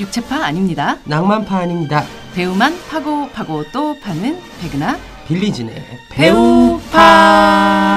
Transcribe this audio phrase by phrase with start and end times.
[0.00, 0.96] 육체파 아닙니다.
[1.04, 2.04] 낭만파 아닙니다.
[2.34, 4.96] 배우만 파고 파고 또 파는 백은하
[5.26, 5.74] 빌리진의
[6.10, 7.89] 배우파.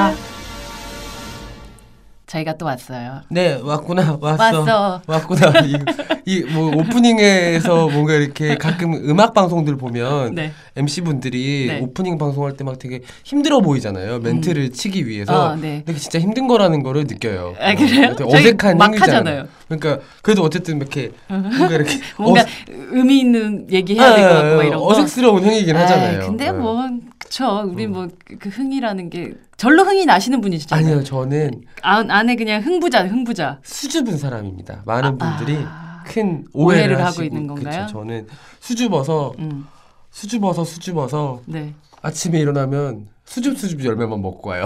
[2.34, 3.21] 저희가 또 왔어요.
[3.29, 5.02] 네 왔구나 왔어 왔어.
[5.05, 5.54] 왔구나
[6.25, 10.51] 이뭐 오프닝에서 뭔가 이렇게 가끔 음악 방송들 보면 네.
[10.75, 11.79] MC 분들이 네.
[11.79, 15.83] 오프닝 방송할 때 막 되게 힘들어 보이잖아요 멘트를 치기 위해서 어, 네.
[15.86, 17.56] 근데 진짜 힘든 거라는 거를 느껴요.
[17.59, 18.15] 아, 그래요?
[18.21, 19.18] 어, 어색한 막 행위잖아요.
[19.20, 19.47] 하잖아요.
[19.68, 22.45] 그러니까 그래도 어쨌든 이렇게 뭔가 이렇게 뭔가 어,
[22.92, 24.87] 의미 있는 얘기 해야 될것 같고 막 이런 거.
[24.87, 26.21] 어색스러운 행위긴 하잖아요.
[26.21, 26.51] 아이, 근데 네.
[26.54, 26.87] 뭐
[27.23, 27.63] 그쵸.
[27.68, 30.86] 우리 뭐그 흥이라는 게 절로 흥이 나시는 분이시잖아요.
[30.86, 33.59] 아니요 저는 아, 안에 그냥 흥부자, 흥부자.
[33.64, 34.83] 수줍은 사람입니다.
[34.86, 36.03] 많은 아, 분들이 아.
[36.05, 37.86] 큰 오해를, 오해를 하고 하시고, 있는 건가요?
[37.86, 38.28] 그쵸, 저는
[38.59, 39.66] 수줍어서 음,
[40.11, 41.73] 수줍어서 수줍어서 네.
[42.02, 44.66] 아침에 일어나면 수줍 수줍 열매만 먹고 와요.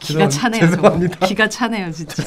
[0.00, 0.60] 기가 차네요.
[0.68, 1.26] 죄송합니다.
[1.26, 2.22] 기가 차네요, 진짜.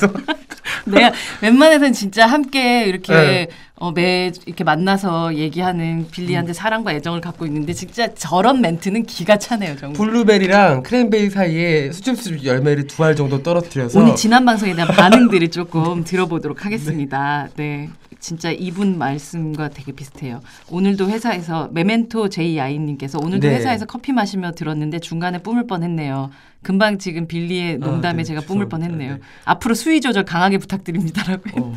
[0.96, 3.48] 내가 웬만해서는 진짜 함께 이렇게 네.
[3.80, 9.76] 어, 매 이렇게 만나서 얘기하는 빌리한테 사랑과 애정을 갖고 있는데 진짜 저런 멘트는 기가 차네요,
[9.78, 9.96] 정말.
[9.98, 15.50] 블루베리랑 크랜베리 사이에 수줍 수줍 열매를 두 알 정도 떨어뜨려서 오늘 지난 방송에 대한 반응들을
[15.52, 17.48] 조금 들어보도록 하겠습니다.
[17.56, 17.90] 네.
[18.28, 20.42] 진짜 이분 말씀과 되게 비슷해요.
[20.70, 22.28] 오늘도 회사에서 메멘토
[22.60, 23.56] 아이님께서 오늘도 네.
[23.56, 26.30] 회사에서 커피 마시며 들었는데 중간에 뿜을 뻔했네요.
[26.62, 28.68] 금방 지금 빌리의 농담에 네, 제가 뿜을.
[28.68, 29.14] 뻔했네요.
[29.14, 29.20] 네.
[29.46, 31.62] 앞으로 수위 조절 강하게 부탁드립니다라고.
[31.62, 31.74] 어,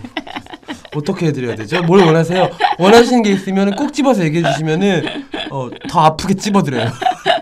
[0.96, 1.84] 어떻게 해드려야 되죠?
[1.84, 2.50] 뭘 원하세요?
[2.80, 5.04] 원하시는 게 있으면 꼭 집어서 얘기해 주시면은
[5.52, 6.90] 어, 더 아프게 집어드려요.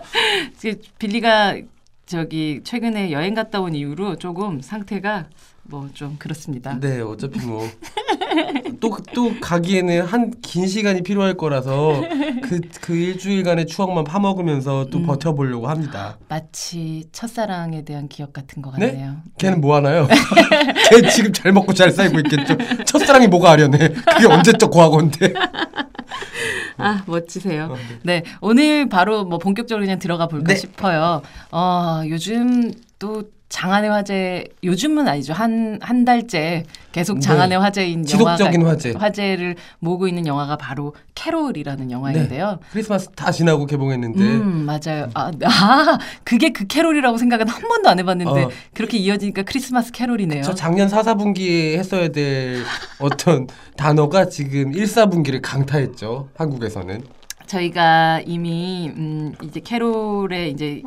[0.99, 1.57] 빌리가
[2.05, 5.25] 저기 최근에 여행 갔다 온 이후로 조금 상태가
[5.69, 6.77] 뭐 좀 그렇습니다.
[6.79, 7.67] 네, 어차피 뭐
[8.79, 12.01] 또 또 가기에는 한 긴 시간이 필요할 거라서
[12.43, 15.05] 그 그 일주일간의 추억만 파먹으면서 또 음.
[15.05, 16.17] 버텨보려고 합니다.
[16.27, 18.87] 마치 첫사랑에 대한 기억 같은 것 네?
[18.91, 19.17] 같네요.
[19.37, 20.07] 걔는 뭐 하나요?
[20.89, 22.55] 걔 지금 잘 먹고 잘 살고 있겠죠.
[22.85, 23.89] 첫사랑이 뭐가 아련해?
[23.89, 25.33] 그게 언제적 과거인데.
[26.77, 27.65] 아 멋지세요.
[27.71, 30.59] 어, 네 오늘 바로 뭐 본격적으로 그냥 들어가 볼까 네.
[30.59, 31.21] 싶어요.
[31.51, 37.19] 어 요즘 또 장안의 화제 요즘은 아니죠 한 한 달째 계속 네.
[37.21, 38.91] 장안의 화제인 지속적인 영화가 화제.
[38.91, 42.59] 화제를 모으고 있는 영화가 바로 캐롤이라는 영화인데요.
[42.71, 45.09] 크리스마스 다 지나고 개봉했는데 음 맞아요.
[45.13, 48.49] 아, 아 그게 그 캐롤이라고 생각은 한 번도 안 해봤는데 어.
[48.73, 50.43] 그렇게 이어지니까 크리스마스 캐롤이네요.
[50.43, 52.63] 저 작년 4, 4분기에 했어야 될
[52.99, 56.29] 어떤 단어가 지금 1, 4분기를 강타했죠.
[56.35, 57.03] 한국에서는.
[57.69, 60.83] 저희가 이미 음 이제 캐롤의 이제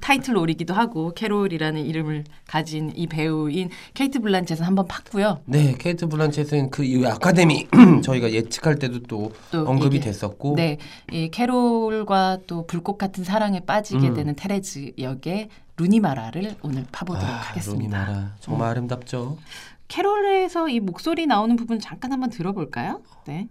[0.00, 5.40] 타이틀롤이기도 하고 캐롤이라는 이름을 가진 이 배우인 케이트 블란쳇은 한번 팠고요.
[5.44, 7.68] 네, 케이트 블란쳇은 그 아카데미
[8.02, 10.78] 저희가 예측할 때도 또, 또 언급이 얘기- 됐었고 네,
[11.12, 14.14] 이 캐롤과 또 불꽃 같은 사랑에 빠지게 음.
[14.14, 17.98] 되는 테레즈 역의 루니마라를 오늘 파보도록 아, 하겠습니다.
[18.06, 19.36] 루니마라 정말 아름답죠.
[19.88, 23.02] 캐롤에서 이 목소리 나오는 부분 잠깐 한번 들어볼까요?
[23.26, 23.46] 네.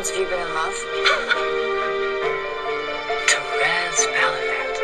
[0.00, 0.74] Times have you been in love?
[3.26, 4.76] Therese Ballivet.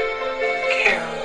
[0.71, 1.17] Carol.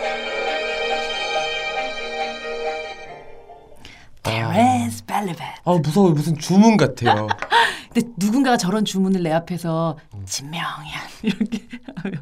[4.23, 5.39] 테레즈 벨리벳.
[5.65, 7.27] 아 무서워 무슨 주문 같아요.
[7.93, 11.61] 근데 누군가가 저런 주문을 내 앞에서 진명이야 이렇게
[12.03, 12.21] 하면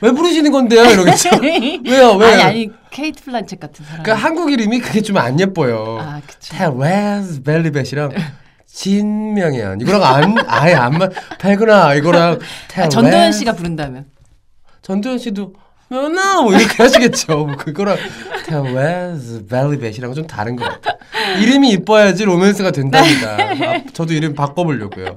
[0.00, 0.84] 왜 부르시는 건데요?
[0.84, 1.28] 이러겠죠.
[1.86, 2.14] 왜요?
[2.16, 2.26] 왜?
[2.32, 4.02] 아니 아니 케이트 플란쳇 같은 사람.
[4.02, 5.98] 그러니까 한국 이름이 그게 좀 안 예뻐요.
[6.00, 6.56] 아 그쵸.
[6.56, 8.10] 테레스 벨리벳이랑
[8.74, 9.76] 진명이야.
[9.80, 11.12] 이거랑 안 아예 안 맞.
[11.38, 12.40] 백은하 이거랑.
[12.76, 14.06] 아, 전도연 씨가 부른다면.
[14.82, 15.54] 전도연 씨도
[15.88, 17.46] 면아 뭐 이렇게 하시겠죠.
[17.46, 17.96] 뭐 그거랑
[18.44, 20.98] 테레스 벨리벳이랑 좀 다른 것 같아.
[21.40, 23.36] 이름이 이뻐야지 로맨스가 된답니다.
[23.38, 25.14] 아, 저도 이름 바꿔보려고요.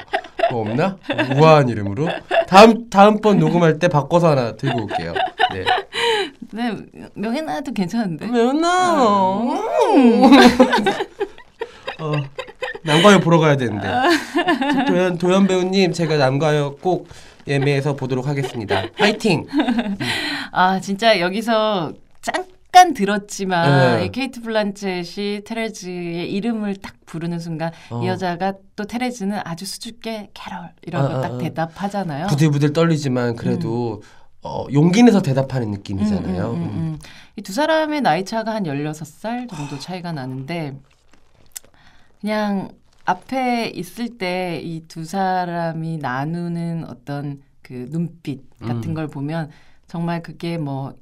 [0.52, 0.98] 뭐 없나?
[1.36, 2.10] 우아한 이름으로
[2.48, 5.16] 다음 다음번 녹음할 때 바꿔서 하나 들고 올게요.
[5.54, 5.66] 네.
[6.54, 6.76] 네
[7.16, 8.28] 명예나도 괜찮은데.
[8.28, 8.94] 면아.
[12.00, 12.12] 어,
[12.84, 13.88] 남가요 보러 가야 되는데.
[13.88, 17.08] 저 도연 도연 배우님 제가 남가요 꼭
[17.48, 18.84] 예매해서 보도록 하겠습니다.
[18.98, 19.46] 파이팅.
[20.52, 24.06] 아 진짜 여기서 잠깐 들었지만 네.
[24.06, 28.02] 이 케이트 블란쳇이 테레즈의 이름을 딱 부르는 순간 어.
[28.04, 31.38] 이 여자가 또 테레즈는 아주 수줍게 캐롤 이러고 아, 아, 딱 아.
[31.38, 32.28] 대답하잖아요.
[32.28, 34.02] 부들부들 떨리지만 그래도
[34.44, 36.52] 어, 용기 내서 대답하는 느낌이잖아요.
[36.52, 37.00] 음.
[37.36, 40.76] 이두 사람의 나이 차가 한 16살 정도 차이가 나는데
[42.22, 42.70] 그냥
[43.06, 48.94] 앞에 있을 때 이 두 사람이 나누는 어떤 그 눈빛 같은 음.
[48.94, 49.50] 걸 보면
[49.88, 50.94] 정말 그게 뭐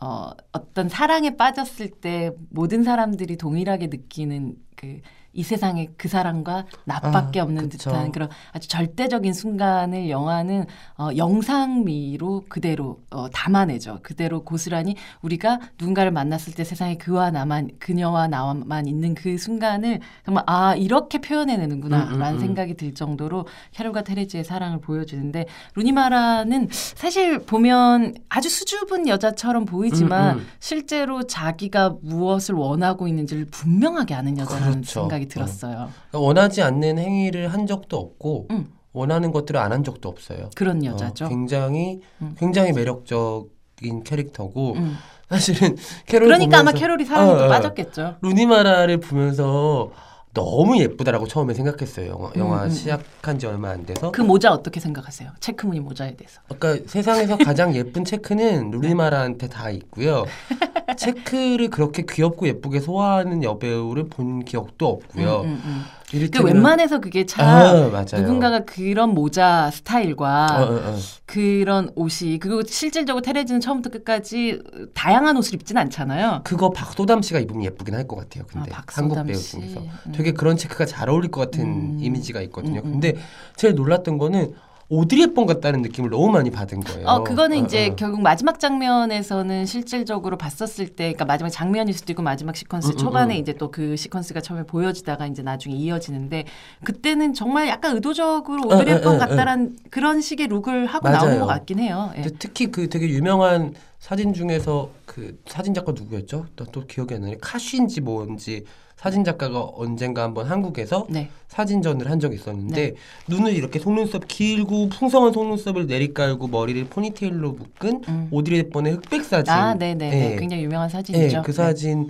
[0.00, 5.00] 어, 어떤 사랑에 빠졌을 때 모든 사람들이 동일하게 느끼는 그
[5.38, 7.90] 이 세상에 그 사람과 나밖에 아, 없는 그쵸.
[7.90, 10.66] 듯한 그런 아주 절대적인 순간을 영화는
[10.96, 14.00] 어, 영상미로 그대로 어, 담아내죠.
[14.02, 20.44] 그대로 고스란히 우리가 누군가를 만났을 때 세상에 그와 나만 그녀와 나만 있는 그 순간을 정말
[20.46, 22.40] 아 이렇게 표현해내는구나라는 음, 음, 음.
[22.40, 25.46] 생각이 들 정도로 캐롤과 테레즈의 사랑을 보여주는데
[25.76, 30.46] 루니마라는 사실 보면 아주 수줍은 여자처럼 보이지만 음, 음.
[30.58, 35.00] 실제로 자기가 무엇을 원하고 있는지를 분명하게 아는 여자라는 그렇죠.
[35.00, 35.74] 생각이 들었어요.
[36.10, 38.68] 그러니까 원하지 않는 행위를 한 적도 없고 음.
[38.92, 40.50] 원하는 것들을 안 한 적도 없어요.
[40.56, 41.28] 그런 어, 여자죠.
[41.28, 42.34] 굉장히 음.
[42.38, 44.96] 굉장히 매력적인 캐릭터고 음.
[45.28, 45.76] 사실은
[46.06, 47.48] 캐롤 그러니까 아마 보면서- 캐롤이 사랑에 어, 또 어.
[47.48, 48.16] 빠졌겠죠.
[48.22, 49.90] 루니마라를 보면서
[50.38, 52.06] 너무 예쁘다라고 처음에 생각했어요.
[52.10, 52.70] 영화, 영화 음, 음.
[52.70, 54.12] 시작한 지 얼마 안 돼서.
[54.12, 55.32] 그 모자 어떻게 생각하세요?
[55.40, 56.40] 체크무늬 모자에 대해서.
[56.48, 60.26] 그러니까 세상에서 가장 예쁜 체크는 루니마라한테 다 있고요.
[60.96, 65.40] 체크를 그렇게 귀엽고 예쁘게 소화하는 여배우를 본 기억도 없고요.
[65.40, 65.82] 음, 음, 음.
[65.97, 68.04] 그 이를테면- 웬만해서 그게 참 아.
[68.16, 70.96] 누군가가 그런 모자 스타일과 어, 어, 어.
[71.26, 74.60] 그런 옷이 그리고 실질적으로 테레즈는 처음부터 끝까지
[74.94, 76.40] 다양한 옷을 입진 않잖아요.
[76.44, 78.44] 그거 박소담 씨가 입으면 예쁘긴 할 것 같아요.
[78.50, 79.52] 근데 아, 한국 배우 씨.
[79.60, 80.12] 중에서 음.
[80.12, 81.98] 되게 그런 체크가 잘 어울릴 것 같은 음.
[82.00, 82.80] 이미지가 있거든요.
[82.80, 82.92] 음, 음.
[82.92, 83.14] 근데
[83.56, 84.54] 제일 놀랐던 거는
[84.90, 87.06] 오드리 헵번 같다는 느낌을 너무 많이 받은 거예요.
[87.06, 87.94] 어, 그거는 어, 이제 어.
[87.96, 92.96] 결국 마지막 장면에서는 실질적으로 봤었을 때, 그러니까 마지막 장면일 수도 있고 마지막 시퀀스 음, 음,
[92.96, 93.40] 초반에 음.
[93.40, 96.46] 이제 또 그 시퀀스가 처음에 보여지다가 이제 나중에 이어지는데
[96.84, 101.18] 그때는 정말 약간 의도적으로 어, 오드리 어, 헵번 어, 같다란 그런 식의 look을 하고 맞아요.
[101.18, 102.10] 나오는 것 같긴 해요.
[102.16, 102.22] 예.
[102.38, 106.46] 특히 그 되게 유명한 사진 중에서 그 사진 작가 누구였죠?
[106.56, 107.36] 또, 또 기억이 안 나네.
[107.42, 108.64] 카쉬인지 뭔지
[108.98, 111.30] 사진 작가가 언젠가 한번 한국에서 네.
[111.46, 112.94] 사진전을 한 적이 있었는데
[113.28, 118.28] 눈을 이렇게 속눈썹 길고 풍성한 속눈썹을 내리깔고 머리를 포니테일로 묶은 음.
[118.32, 119.52] 오드리 헵번의 흑백 사진.
[119.52, 120.32] 아, 네네.
[120.32, 120.36] 예.
[120.36, 121.42] 굉장히 유명한 예, 사진이죠.
[121.42, 121.56] 그 네.
[121.56, 122.06] 사진에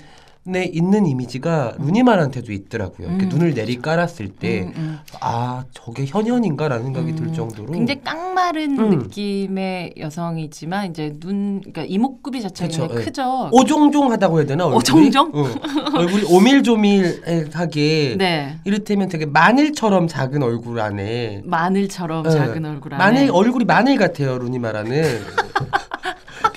[0.57, 3.09] 있는 이미지가 루니말한테도 있더라고요.
[3.09, 3.29] 이렇게 음.
[3.29, 4.99] 눈을 내리 깔았을 때, 음, 음.
[5.21, 7.73] 아, 저게 현현인가라는 생각이 들 음, 정도로.
[7.73, 8.91] 굉장히 깡마른 음.
[8.91, 13.05] 느낌의 여성이지만 이제 눈 그러니까 이목구비 자체가 그쵸, 예.
[13.05, 13.49] 크죠.
[13.53, 14.65] 오종종하다고 해야 되나?
[14.67, 14.79] 얼굴이?
[14.79, 15.33] 오종종?
[15.35, 15.55] 응.
[15.95, 18.17] 얼굴이 오밀조밀하게.
[18.19, 18.57] 네.
[18.65, 21.43] 이를테면 되게 마늘처럼 작은 얼굴 안에.
[21.45, 22.31] 마늘처럼 예.
[22.31, 25.21] 작은 얼굴 안에 마늘, 얼굴이 마늘 같아요, 루니마라는.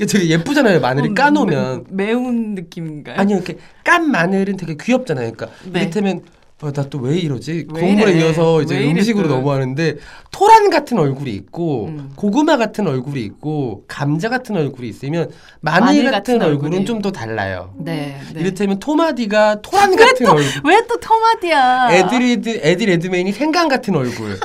[0.06, 1.86] 되게 예쁘잖아요, 마늘이 어, 까놓으면.
[1.89, 3.15] 매, 매운 느낌인가요?
[3.18, 5.31] 아니요, 이렇게 깐 마늘은 되게 귀엽잖아요.
[5.33, 5.81] 그러니까 네.
[5.81, 6.21] 이를테면
[6.62, 7.65] 어, 나 또 왜 이러지?
[7.74, 8.21] 왜 국물에 이래?
[8.21, 9.33] 이어서 이제 왜 이래 음식으로 또?
[9.33, 9.95] 넘어가는데
[10.30, 12.12] 토란 같은 얼굴이 있고 음.
[12.15, 15.31] 고구마 같은 얼굴이 있고 감자 같은 얼굴이 있으면
[15.62, 16.86] 마늘, 마늘 같은, 같은 얼굴은 얼굴이.
[16.86, 17.74] 좀더 달라요.
[17.80, 18.19] 네.
[18.31, 18.39] 네.
[18.42, 21.89] 이를테면 톰 하디가 토란 같은 얼굴, 왜 또 톰 하디야?
[21.94, 24.38] 에드리드 에디 레드메인이 생강 같은 얼굴.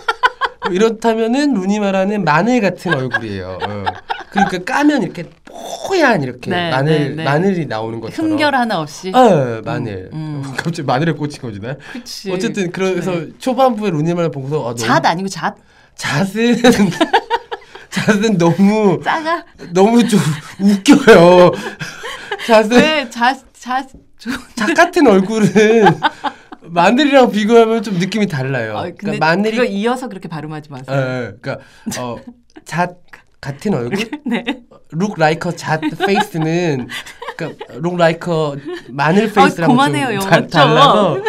[0.65, 3.59] 뭐 이렇다면은 루니마라는 마늘 같은 얼굴이에요.
[3.63, 3.85] 어.
[4.31, 5.25] 그러니까 까면 이렇게
[5.87, 7.25] 뽀얀 이렇게 네, 마늘 네, 네.
[7.25, 8.33] 마늘이 나오는 것처럼.
[8.33, 9.13] 흠결 하나 없이.
[9.15, 10.11] 아, 마늘.
[10.13, 10.43] 음.
[10.57, 11.77] 갑자기 마늘에 꽂힌 거지나.
[12.33, 13.29] 어쨌든 그래서 네.
[13.39, 15.55] 초반부에 루니 마라를 보고서 아, 잣 아니고 잣
[15.95, 16.57] 잣은
[17.91, 20.21] 잣은 너무 작아 너무 좀
[20.61, 21.53] 웃겨요.
[22.47, 23.89] 잣은 왜잣잣
[24.55, 25.85] 잣 같은 얼굴은
[26.63, 28.77] 마늘이랑 비교하면 좀 느낌이 달라요.
[28.77, 30.97] 아, 근데 그러니까 마늘이 이어서 그렇게 발음하지 어, 마세요.
[30.97, 31.59] 어, 그러니까
[31.99, 32.17] 어,
[32.65, 32.99] 잣
[33.47, 34.43] 같은 얼굴 네.
[34.93, 36.89] look like a 잣 face는
[37.37, 38.57] 그러니까 look like a
[38.89, 40.49] 마늘 face랑 아, 그만해요, 좀 다- 좀.
[40.49, 41.21] 달라서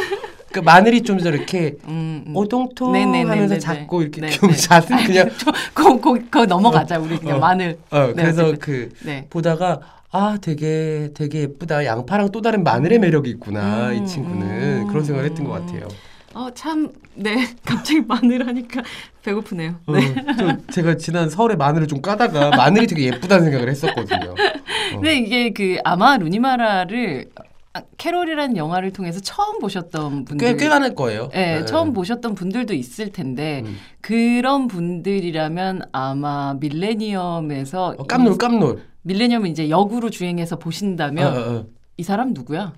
[0.49, 2.35] 그러니까 마늘이 좀더 이렇게 음, 음.
[2.35, 3.29] 오동통 네네네네네.
[3.29, 4.55] 하면서 작고 이렇게 네, 좀 네.
[4.55, 5.29] 잣은 그냥
[5.75, 7.39] 거, 거, 거 넘어가자 우리 그냥 어.
[7.39, 7.77] 마늘.
[7.91, 8.53] 어 네, 그래서.
[8.59, 9.27] 그 네.
[9.29, 14.87] 보다가 아 되게 되게 예쁘다 양파랑 또 다른 마늘의 매력이 있구나 이 음, 친구는 음,
[14.87, 15.65] 그런 생각을 했던 것 음.
[15.67, 15.87] 같아요.
[16.37, 17.47] 어, 참, 네.
[17.65, 18.83] 갑자기 마늘 하니까
[19.23, 19.73] 배고프네요.
[19.87, 20.13] 어, 네.
[20.37, 24.31] 좀 제가 지난 설에 마늘을 좀 까다가 마늘이 되게 예쁘다는 생각을 했었거든요.
[24.31, 24.35] 어.
[24.93, 27.25] 근데 이게 그 아마 루니마라를
[27.73, 30.37] 아, 캐롤이라는 영화를 통해서 처음 보셨던 분들.
[30.37, 31.29] 꽤, 꽤 많을 거예요.
[31.33, 31.65] 네, 네.
[31.65, 33.75] 처음 보셨던 분들도 있을 텐데 음.
[34.01, 38.83] 그런 분들이라면 아마 밀레니엄에서 어, 깜놀 이- 깜놀.
[39.01, 41.65] 밀레니엄을 이제 역으로 주행해서 보신다면 어, 어, 어.
[41.97, 42.73] 이 사람 누구야?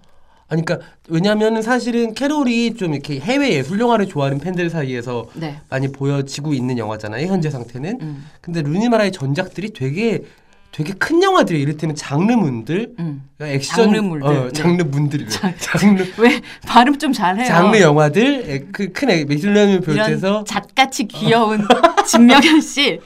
[0.50, 5.60] 아니 그러니까 왜냐하면은 사실은 캐롤이 좀 이렇게 해외 예술 영화를 좋아하는 팬들 사이에서 네.
[5.70, 8.00] 많이 보여지고 있는 영화잖아요 현재 상태는.
[8.01, 10.24] 음, 근데 루니마라의 전작들이 되게
[10.71, 13.23] 되게 큰 영화들이 이를테면 장르문들, 음.
[13.38, 14.27] 그러니까 액션, 장르물들.
[14.27, 14.51] 어, 네.
[14.53, 15.27] 장르문들,
[15.59, 17.45] 장르 왜 발음 좀 잘해요?
[17.47, 21.65] 장르 영화들, 그큰 미술관을 비롯해서 이런 잣같이 귀여운
[22.07, 22.99] 진명현 씨.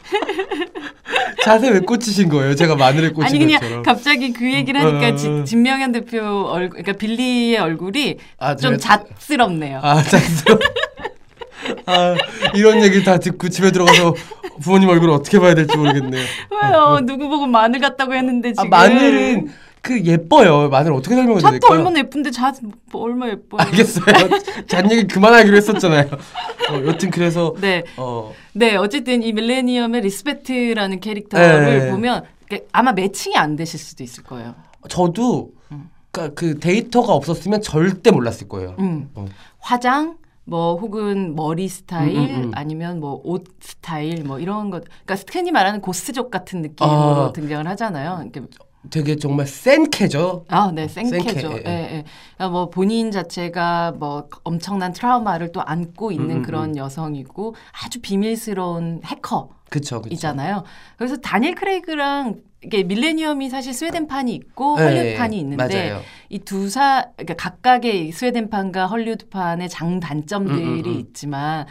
[1.44, 2.54] 자세 왜 꽂히신 거예요?
[2.56, 3.84] 제가 마늘에 꽂힌 아니 그냥 것처럼.
[3.84, 5.44] 갑자기 그 얘기를 하니까 어, 지- 어.
[5.44, 8.80] 진명현 대표 얼굴, 그러니까 빌리의 얼굴이 아, 좀 제가-
[9.18, 9.80] 잣스럽네요.
[9.82, 10.60] 아, 자세로.
[11.86, 12.16] 아,
[12.56, 14.16] 이런 얘기 다 듣고 집에 들어가서
[14.62, 16.24] 부모님 얼굴을 어떻게 봐야 될지 모르겠네요.
[16.52, 17.00] 왜요?
[17.06, 18.70] 누구 보고 마늘 같다고 했는데 아, 지금.
[18.70, 19.52] 마늘은
[19.82, 20.70] 그 예뻐요.
[20.70, 21.78] 마늘 어떻게 설명해야 잣도 될까요?
[21.80, 22.56] 얼마나 예쁜데 잣
[22.92, 23.62] 뭐 얼마 예뻐요.
[23.62, 24.06] 알겠어요.
[24.68, 26.10] 잣 얘기 그만하기로 했었잖아요.
[26.70, 27.84] 어, 여튼 그래서 네.
[27.98, 31.92] 어 네, 어쨌든 이 밀레니엄의 리스베트라는 캐릭터를 네.
[31.92, 32.24] 보면
[32.72, 34.56] 아마 매칭이 안 되실 수도 있을 거예요.
[34.88, 35.90] 저도 음.
[36.12, 38.76] 그러니까 그 데이터가 없었으면 절대 몰랐을 거예요.
[38.80, 39.10] 음.
[39.16, 39.26] 어.
[39.60, 40.16] 화장
[40.46, 42.52] 뭐 혹은 머리 스타일 음, 음, 음.
[42.54, 47.32] 아니면 뭐 옷 스타일 뭐 이런 것 그러니까 흔히 말하는 goth족 같은 느낌으로 아.
[47.34, 48.20] 등장을 하잖아요.
[48.24, 48.42] 이렇게
[48.90, 50.44] 되게 정말 센 캐죠.
[50.50, 51.24] 아, 네, 생캐죠.
[51.50, 52.04] 생캐, 예, 예, 예.
[52.38, 58.02] 아, 뭐 본인 자체가 뭐 엄청난 트라우마를 또 안고 있는 음, 음, 그런 여성이고 아주
[58.02, 59.52] 비밀스러운 해커.
[59.70, 60.14] 그쵸, 그쵸.
[60.14, 60.64] 이잖아요.
[60.98, 66.02] 그래서 다니엘 크레이그랑 이게 밀레니엄이 사실 스웨덴판이 있고 네, 헐리우드판이 있는데.
[66.30, 71.00] 이 두사 그러니까 각각의 스웨덴판과 헐리우드판의 장단점들이 음, 음, 음.
[71.00, 71.68] 있지만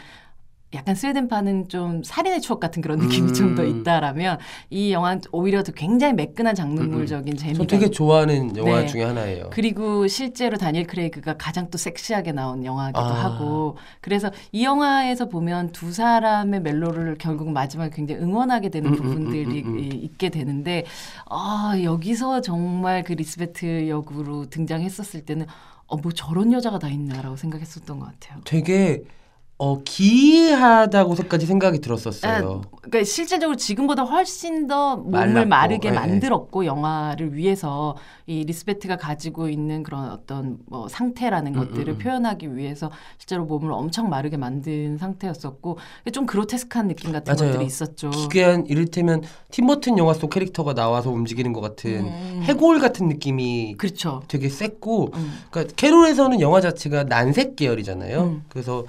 [0.73, 3.33] 약간 스웨덴판은 좀 살인의 추억 같은 그런 느낌이 음.
[3.33, 4.39] 좀더 있다라면
[4.69, 8.87] 이 영화는 오히려 더 굉장히 매끈한 장르물적인 재미가 저 되게 좋아하는 영화 네.
[8.87, 9.49] 중에 하나예요.
[9.51, 13.23] 그리고 실제로 다니엘 크레이그가 가장 또 섹시하게 나온 영화기도 아.
[13.23, 18.97] 하고 그래서 이 영화에서 보면 두 사람의 멜로를 결국 마지막에 굉장히 응원하게 되는 음, 음,
[18.97, 19.79] 부분들이 음, 음, 음.
[19.79, 20.85] 이- 있게 되는데
[21.29, 25.45] 아 여기서 정말 그 리스베트 역으로 등장했었을 때는
[25.87, 28.41] 어 뭐 저런 여자가 다 있나라고 생각했었던 것 같아요.
[28.45, 29.03] 되게
[29.63, 32.63] 어 기이하다고까지 생각이 들었었어요.
[32.65, 35.95] 아, 그러니까 실질적으로 지금보다 훨씬 더 몸을 말랐고, 마르게 예, 예.
[35.95, 37.95] 만들었고 영화를 위해서
[38.27, 41.97] 이 리스베트가 가지고 있는 그런 어떤 뭐 상태라는 음, 것들을 음, 음.
[41.97, 45.77] 표현하기 위해서 실제로 몸을 엄청 마르게 만든 상태였었고
[46.11, 47.53] 좀 그로테스크한 느낌 같은 맞아요.
[47.53, 48.09] 것들이 있었죠.
[48.09, 52.41] 기괴한 이를테면 팀버튼 영화 속 캐릭터가 나와서 움직이는 것 같은 음.
[52.43, 54.23] 해골 같은 느낌이 그렇죠.
[54.27, 55.33] 되게 셌고 음.
[55.51, 58.21] 그러니까 캐롤에서는 영화 자체가 난색 계열이잖아요.
[58.23, 58.43] 음.
[58.49, 58.83] 그래서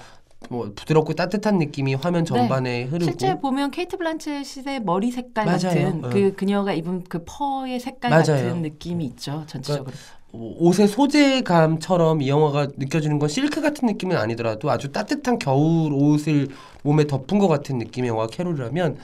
[0.50, 3.04] 뭐 부드럽고 따뜻한 느낌이 화면 전반에 흐르고 네.
[3.04, 5.58] 실제 보면 케이트 블란쳇의 머리 색깔 맞아요.
[5.58, 6.10] 같은 어.
[6.10, 8.24] 그 그녀가 입은 그 펄의 색깔 맞아요.
[8.24, 9.44] 같은 느낌이 있죠.
[9.46, 9.92] 전체적으로.
[10.32, 16.48] 옷의 소재감처럼 이 영화가 느껴지는 건 실크 같은 느낌은 아니더라도 아주 따뜻한 겨울 옷을
[16.82, 18.98] 몸에 덮은 것 같은 느낌의 영화 캐롤이라면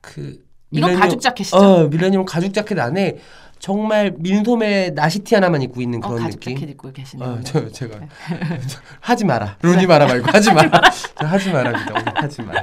[0.00, 1.56] 그 이건 가죽 자켓이죠.
[1.56, 3.18] 어, 밀레니엄 가죽 자켓 안에
[3.62, 6.56] 정말 민소매 나시티 하나만 입고 있는 어, 그런 가죽 느낌.
[6.56, 7.28] 자켓 입고 계시네요.
[7.28, 7.96] 어, 저 제가
[8.98, 9.56] 하지 마라.
[9.62, 10.80] 루니 마라 말고 하지 마라.
[11.20, 11.50] 저 하지.
[11.50, 11.72] 오늘
[12.12, 12.60] 하지 마라.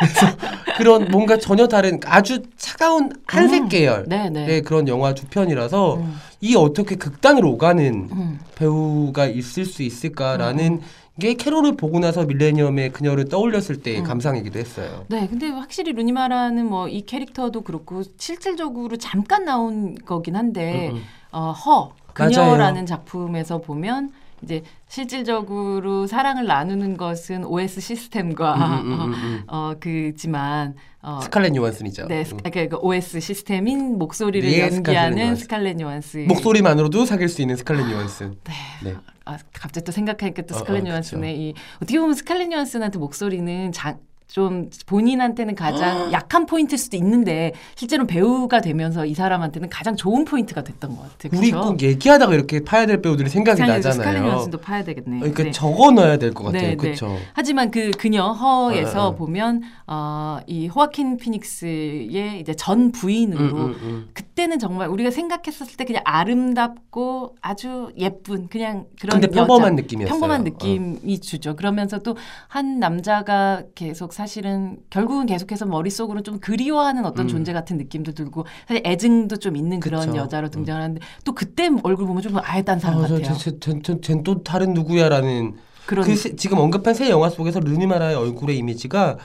[0.00, 0.36] 그래서
[0.78, 4.60] 그런 뭔가 전혀 다른 아주 차가운 한색 음, 계열의 네네.
[4.62, 6.18] 그런 영화 두 편이라서 음.
[6.40, 8.40] 이 어떻게 극단으로 오가는 음.
[8.54, 10.80] 배우가 있을 수 있을까라는
[11.20, 14.04] 게 캐롤을 보고 나서 밀레니엄의 그녀를 떠올렸을 때의 음.
[14.04, 15.04] 감상이기도 했어요.
[15.08, 21.02] 네, 근데 확실히 루니마라는 뭐 이 캐릭터도 그렇고 실질적으로 잠깐 나온 거긴 한데 음, 음.
[21.32, 22.30] 어, 허 맞아요.
[22.30, 24.12] 그녀라는 작품에서 보면
[24.42, 29.42] 이제 실질적으로 사랑을 나누는 것은 OS 시스템과 음, 음, 음, 음.
[29.48, 32.06] 어 그지만 어 스칼렛 요한슨이죠.
[32.06, 36.26] 네, 스- 그러니까 그 OS 시스템인 목소리를 네, 연기하는 스칼렛 요한슨.
[36.28, 38.34] 목소리만으로도 사귈 수 있는 스칼렛 요한슨.
[38.44, 38.52] 네.
[38.90, 38.96] 네.
[39.24, 43.70] 아, 갑자기 또 생각하니까 또 어, 스칼렛 어, 요한슨의 이 어떻게 보면 스칼렛 요한슨한테 목소리는
[43.72, 43.98] 자,
[44.32, 50.64] 좀 본인한테는 가장 약한 포인트일 수도 있는데 실제로 배우가 되면서 이 사람한테는 가장 좋은 포인트가
[50.64, 51.38] 됐던 것 같아요.
[51.38, 51.50] 우리?
[51.50, 54.24] 꼭 얘기하다가 이렇게 파야 될 배우들이 생각이 스칼렛 나잖아요.
[54.26, 55.18] 요한슨도 파야 되겠네.
[55.18, 55.50] 그러니까 네.
[55.50, 56.62] 적어 넣어야 될 것 같아요.
[56.62, 56.76] 네, 네.
[56.76, 57.14] 그렇죠.
[57.34, 59.14] 하지만 그 그녀 허에서 어, 어.
[59.14, 64.08] 보면 어, 이 호아킨 피닉스의 이제 전 부인으로 음, 음, 음.
[64.14, 70.10] 그때는 정말 우리가 생각했었을 때 그냥 아름답고 아주 예쁜 그냥 그런 근데 평범한 느낌이었어요.
[70.10, 70.44] 평범한 어.
[70.44, 71.54] 느낌이 주죠.
[71.54, 72.16] 그러면서도
[72.48, 77.28] 한 남자가 계속 사실은 결국은 계속해서 머릿속으로 좀 그리워하는 어떤 음.
[77.28, 80.16] 존재 같은 느낌도 들고 사실 애증도 좀 있는 그런 그쵸.
[80.18, 80.50] 여자로 음.
[80.50, 84.00] 등장하는데 또 그때 얼굴 보면 좀 아예 딴 사람 아, 저, 같아요.
[84.00, 85.54] 쟨또 다른 누구야라는
[85.86, 89.18] 그런 그 세- 지금 언급한 세 영화 속에서 루니마라의 얼굴의 이미지가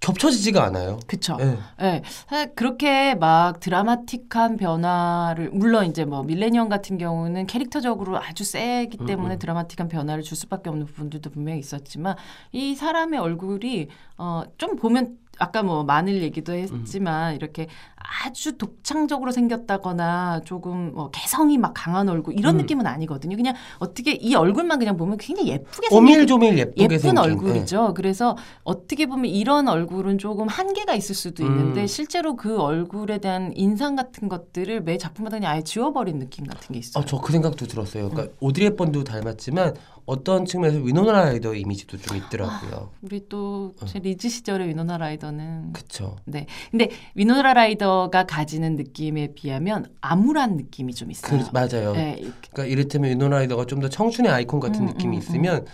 [0.00, 1.00] 겹쳐지지가 않아요.
[1.40, 1.58] 예.
[1.82, 2.02] 예.
[2.28, 9.34] 사실 그렇게 막 드라마틱한 변화를 물론 이제 뭐 밀레니엄 같은 경우는 캐릭터적으로 아주 세기 때문에
[9.34, 9.38] 음.
[9.38, 12.16] 드라마틱한 변화를 줄 수밖에 없는 부분들도 분명히 있었지만
[12.52, 13.88] 이 사람의 얼굴이
[14.18, 21.58] 어 좀 보면 아까 뭐 마늘 얘기도 했지만 이렇게 아주 독창적으로 생겼다거나 조금 뭐 개성이
[21.58, 22.60] 막 강한 얼굴 이런 음.
[22.62, 23.36] 느낌은 아니거든요.
[23.36, 27.94] 그냥 어떻게 이 얼굴만 그냥 보면 굉장히 예쁘게 오밀조밀 예쁘게 예쁜 생긴 얼굴이죠.
[27.94, 31.86] 그래서 어떻게 보면 이런 얼굴은 조금 한계가 있을 수도 있는데 음.
[31.86, 36.78] 실제로 그 얼굴에 대한 인상 같은 것들을 매 작품마다 그냥 아예 지워버린 느낌 같은 게
[36.78, 37.02] 있어요.
[37.02, 38.04] 어, 저그 생각도 들었어요.
[38.04, 38.10] 음.
[38.10, 39.74] 그러니까 오드리 헵번도 닮았지만
[40.08, 42.88] 어떤 측면에서 위노나 라이더 이미지도 좀 있더라고요.
[43.02, 43.84] 우리 또 어.
[43.84, 46.16] 제 리즈 시절의 위노나 라이더는 그쵸.
[46.24, 46.46] 네.
[46.70, 51.50] 근데 위노나 라이더가 가지는 느낌에 비하면 암울한 느낌이 좀 그, 있어요.
[51.52, 51.92] 맞아요.
[51.92, 52.16] 네,
[52.50, 55.66] 그러니까 이를테면 위노나 라이더가 좀 더 청춘의 아이콘 같은 음, 느낌이 음, 있으면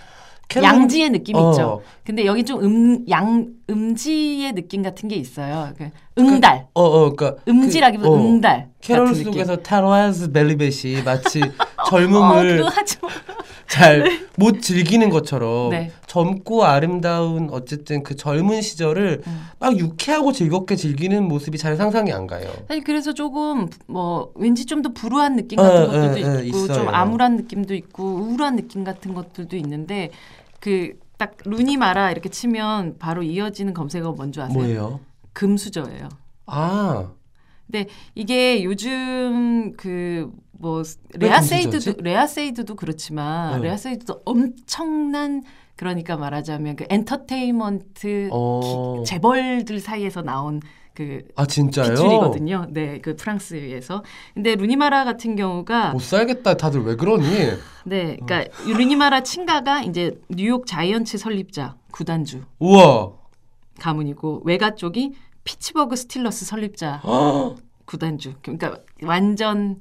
[0.48, 1.50] 캐롤- 양지의 느낌 이 어.
[1.52, 1.82] 있죠.
[2.04, 5.72] 근데 여기 좀 음, 양, 음지의 느낌 같은 게 있어요.
[5.78, 5.88] 그
[6.18, 6.66] 응달.
[6.74, 8.68] 어, 어, 그러니까 음지라기보다 그, 어, 응달.
[8.82, 9.24] 캐롤 느낌.
[9.32, 11.40] 속에서 타로아스 벨리벳이 마치
[11.78, 12.70] 어, 젊음을 마.
[13.68, 15.92] 잘못 즐기는 것처럼 네.
[16.06, 19.46] 젊고 아름다운 어쨌든 그 젊은 시절을 음.
[19.58, 22.50] 막 유쾌하고 즐겁게 즐기는 모습이 잘 상상이 안 가요.
[22.68, 26.56] 사실 그래서 조금 뭐 왠지 좀 더 불우한 느낌 어, 같은 어, 것들도 어, 있고
[26.58, 26.74] 있어요.
[26.74, 30.10] 좀 암울한 느낌도 있고 우울한 느낌 같은 것들도 있는데
[30.60, 34.58] 그 딱 루니 마라 이렇게 치면 바로 이어지는 검색어 뭔지 아세요?
[34.58, 35.00] 뭐예요?
[35.32, 36.08] 금수저예요.
[36.46, 37.12] 아,
[37.66, 40.30] 근데 이게 요즘 그
[40.64, 42.02] 뭐왜 레아 세이두도?
[42.02, 43.68] 레아 세이두도 그렇지만 네.
[43.68, 45.42] 레아 세이두도 엄청난
[45.76, 48.60] 그러니까 말하자면 그 엔터테인먼트 어.
[49.02, 50.60] 기- 재벌들 사이에서 나온
[50.94, 51.88] 그아 진짜요?
[51.90, 52.66] 핏줄이거든요.
[52.70, 54.04] 네, 그 프랑스에서.
[54.32, 56.56] 근데 루니마라 같은 경우가 못 살겠다.
[56.56, 57.24] 다들 왜 그러니?
[57.84, 63.12] 네, 그러니까 루니마라 친가가 이제 뉴욕 자이언츠 설립자 구단주 우와.
[63.80, 67.54] 가문이고 외가 쪽이 피츠버그 스틸러스 설립자 아,
[67.86, 68.34] 구단주.
[68.40, 69.80] 그러니까 완전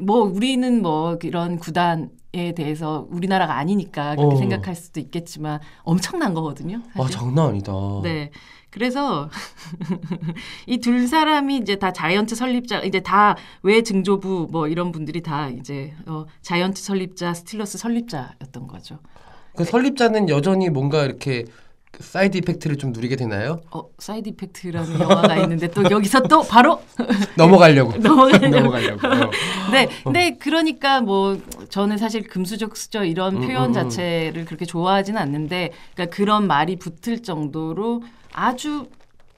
[0.00, 4.38] 뭐 우리는 뭐 이런 구단 에 대해서 우리나라가 아니니까 그렇게 어.
[4.38, 6.80] 생각할 수도 있겠지만 엄청난 거거든요.
[6.96, 7.18] 와 사실.
[7.18, 7.72] 장난 아니다.
[8.02, 8.30] 네.
[8.70, 9.28] 그래서
[10.66, 15.92] 이 둘 사람이 이제 다 자이언트 설립자 이제 다외 증조부 뭐 이런 분들이 다 이제
[16.06, 18.98] 어, 자이언트 설립자 스틸러스 설립자였던 거죠.
[19.54, 21.50] 그 설립자는 여전히 뭔가 이렇게 그
[22.00, 23.60] side effect를 좀 누리게 되나요?
[23.70, 26.80] 어 side effect라는 영화가 있는데 또 여기서 또 바로
[27.36, 27.96] 넘어가려고.
[27.98, 29.06] 넘어가려고.
[29.06, 29.30] 어.
[29.70, 33.72] 네, 근데 그러니까 뭐 저는 사실 금수저 수저 이런 음, 표현 음, 음.
[33.72, 38.88] 자체를 그렇게 좋아하지는 않는데, 그러니까 그런 말이 붙을 정도로 아주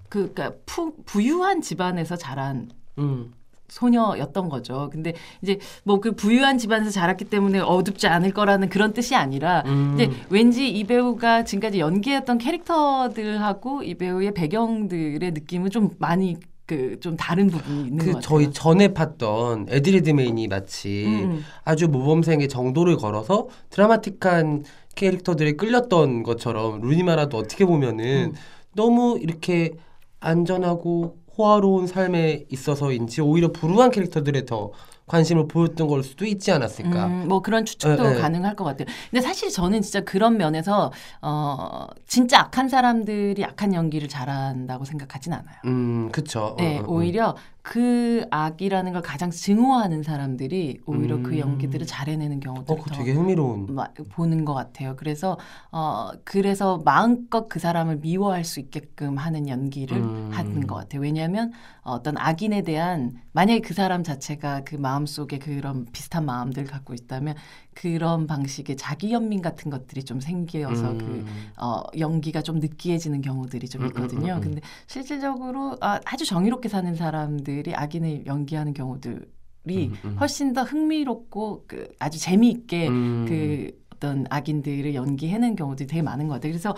[0.09, 3.33] 그 그러니까 푸, 부유한 집안에서 자란 음.
[3.75, 4.89] 소녀였던 거죠.
[4.93, 9.93] 근데 이제 뭐 그 부유한 집안에서 자랐기 때문에 어둡지 않을 거라는 그런 뜻이 아니라 음.
[9.95, 17.49] 이제 왠지 이 배우가 지금까지 연기했던 캐릭터들하고 이 배우의 배경들의 느낌은 좀 많이 그좀 다른
[17.49, 18.21] 부분이 있는 것그 같아요.
[18.23, 21.45] 저희 전에 팠던 에드리드 메인이 마치 음, 음.
[21.65, 24.65] 아주 모범생의 정도를 걸어서 드라마틱한
[24.95, 28.33] 캐릭터들에 끌렸던 것처럼 루니마라도 어떻게 보면은 음.
[28.75, 29.73] 너무 이렇게
[30.21, 34.73] 안전하고 호화로운 삶에 있어서인지 오히려 불우한 캐릭터들에 더
[35.07, 37.07] 관심을 보였던 걸 수도 있지 않았을까.
[37.07, 38.21] 음, 뭐 그런 추측도 예, 예.
[38.21, 38.87] 가능할 것 같아요.
[39.11, 45.57] 근데 사실 저는 진짜 그런 면에서 어 진짜 악한 사람들이 악한 연기를 잘한다고 생각하진 않아요.
[45.67, 46.55] 음, 그쵸.
[46.59, 46.87] 네, 어, 어, 어.
[46.89, 51.39] 오히려 그 악이라는 걸 가장 증오하는 사람들이 오히려 그 음.
[51.39, 52.63] 연기들을 잘 해내는 어,
[52.93, 53.75] 되게 흥미로운.
[53.75, 54.97] 마- 보는 것 같아요.
[54.97, 55.39] 그래서
[55.73, 60.31] 어 그래서 마음껏 그 사람을 미워할 수 있게끔 하는 연기를 음.
[60.33, 61.01] 하는 것 같아요.
[61.01, 66.95] 왜냐하면 어떤 악인에 대한 만약에 그 사람 자체가 그 마음 속에 그런 비슷한 마음들 갖고
[66.95, 67.35] 있다면
[67.75, 70.99] 그런 방식의 자기 연민 같은 것들이 좀 생겨서 음.
[70.99, 71.25] 그
[71.63, 74.35] 어, 연기가 좀 느끼해지는 경우들이 좀 음, 음, 있거든요.
[74.35, 74.41] 음, 음.
[74.41, 79.27] 근데 실질적으로 아, 아주 정의롭게 사는 사람들이 악인을 연기하는 경우들이
[79.69, 80.17] 음, 음.
[80.21, 83.27] 훨씬 더 흥미롭고 그 아주 재미있게 음.
[83.29, 86.53] 그 어떤 악인들을 연기해낸 경우들이 되게 많은 것 같아요.
[86.53, 86.75] 그래서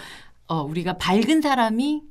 [0.49, 2.03] 어, 우리가 밝은 사람이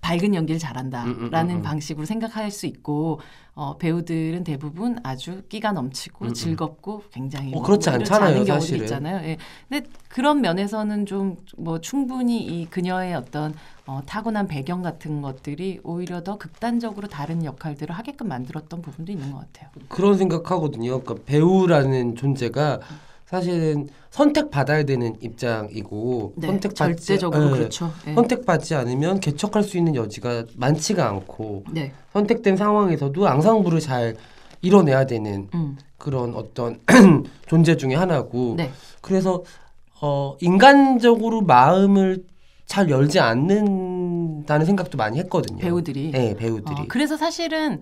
[0.00, 1.62] 밝은 연기를 잘한다라는 음, 음, 음, 음.
[1.62, 3.20] 방식으로 생각할 수 있고
[3.54, 6.34] 어, 배우들은 대부분 아주 끼가 넘치고 음, 음.
[6.34, 8.84] 즐겁고 굉장히 어, 뭐 그렇지 오히려 않잖아요, 사실은.
[8.84, 9.28] 있잖아요.
[9.28, 9.36] 예.
[9.68, 13.54] 근데 그런 면에서는 좀 뭐 충분히 이 그녀의 어떤
[13.86, 19.38] 어, 타고난 배경 같은 것들이 오히려 더 극단적으로 다른 역할들을 하게끔 만들었던 부분도 있는 것
[19.38, 19.70] 같아요.
[19.88, 21.00] 그런 생각하거든요.
[21.00, 22.80] 그러니까 배우라는 존재가
[23.30, 27.92] 사실은 선택받아야 되는 입장이고 네, 선택받지 절대적으로 예, 그렇죠.
[28.08, 28.14] 예.
[28.14, 31.92] 선택받지 않으면 개척할 수 있는 여지가 많지가 않고 네.
[32.12, 34.16] 선택된 상황에서도 앙상블을 잘
[34.62, 35.78] 이뤄내야 되는 음.
[35.96, 36.80] 그런 어떤
[37.46, 38.72] 존재 중에 하나고 네.
[39.00, 39.44] 그래서
[40.02, 42.24] 어 인간적으로 마음을
[42.70, 45.58] 잘 열지 않는다는 생각도 많이 했거든요.
[45.58, 46.12] 배우들이.
[46.12, 46.82] 네, 배우들이.
[46.82, 47.80] 어, 그래서 사실은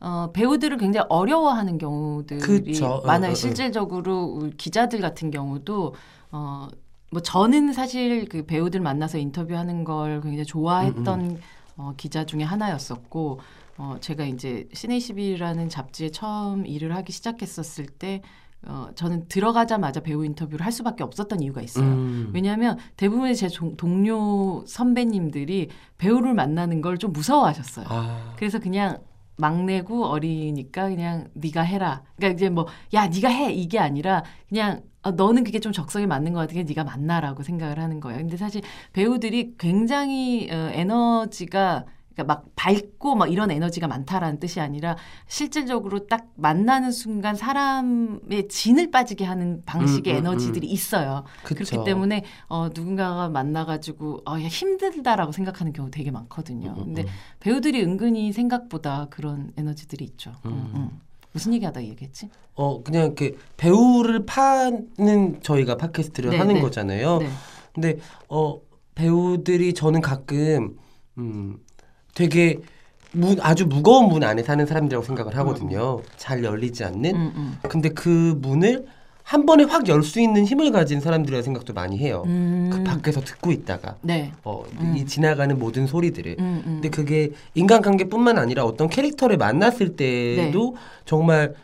[0.00, 3.02] 어, 배우들을 굉장히 어려워하는 경우들이 그쵸.
[3.04, 3.28] 많아요.
[3.28, 3.34] 어, 어, 어.
[3.34, 5.94] 실질적으로 기자들 같은 경우도
[6.32, 6.68] 어,
[7.10, 11.38] 뭐 저는 사실 그 배우들 만나서 인터뷰하는 걸 굉장히 좋아했던 음,
[11.76, 13.40] 어, 기자 중에 하나였었고
[13.76, 18.22] 어, 제가 이제 시네이시비라는 잡지에 처음 일을 하기 시작했었을 때
[18.66, 21.84] 어, 저는 들어가자마자 배우 인터뷰를 할 수밖에 없었던 이유가 있어요.
[21.86, 22.30] 음.
[22.34, 25.68] 왜냐하면 대부분의 제 종- 동료 선배님들이
[25.98, 27.86] 배우를 만나는 걸 좀 무서워하셨어요.
[27.88, 28.98] 아, 그래서 그냥
[29.38, 32.02] 막내고 어리니까 그냥 네가 해라.
[32.16, 36.34] 그러니까 이제 뭐 야 네가 해 이게 아니라 그냥 어, 너는 그게 좀 적성에 맞는
[36.34, 38.18] 것 같으니까 네가 만나라고 생각을 하는 거예요.
[38.18, 38.60] 근데 사실
[38.92, 41.86] 배우들이 굉장히 어, 에너지가
[42.20, 48.90] 그러니까 막 밝고 막 이런 에너지가 많다라는 뜻이 아니라 실질적으로 딱 만나는 순간 사람의 진을
[48.90, 51.24] 빠지게 하는 방식의 음, 음, 에너지들이 있어요.
[51.44, 51.64] 그쵸.
[51.64, 56.74] 그렇기 때문에 어, 누군가가 만나가지고 어, 야, 힘들다라고 생각하는 경우 되게 많거든요.
[56.76, 57.08] 음, 근데 음.
[57.40, 60.32] 배우들이 은근히 생각보다 그런 에너지들이 있죠.
[60.46, 60.72] 음, 음.
[60.74, 61.00] 음.
[61.32, 62.28] 무슨 얘기하다 얘기했지?
[62.54, 66.60] 어 그냥 이렇게 배우를 파는 저희가 팟캐스트를 네, 하는 네.
[66.60, 67.18] 거잖아요.
[67.18, 67.28] 네.
[67.72, 68.60] 근데 어
[68.96, 70.76] 배우들이 저는 가끔
[71.18, 71.58] 음
[72.14, 72.58] 되게
[73.12, 76.00] 문, 아주 무거운 문 안에 사는 사람들이라고 생각을 하거든요.
[76.16, 77.14] 잘 열리지 않는.
[77.14, 77.58] 음, 음.
[77.68, 78.86] 근데 그 문을
[79.24, 82.22] 한 번에 확 열 수 있는 힘을 가진 사람들이라 생각도 많이 해요.
[82.26, 82.70] 음.
[82.72, 84.32] 그 밖에서 듣고 있다가 네.
[84.44, 84.94] 어, 음.
[84.96, 86.36] 이 지나가는 모든 소리들을.
[86.38, 86.72] 음, 음.
[86.74, 90.80] 근데 그게 인간관계뿐만 아니라 어떤 캐릭터를 만났을 때도 네.
[91.04, 91.54] 정말